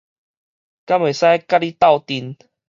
[0.03, 0.07] 敢會使
[1.27, 2.35] 佮你鬥陣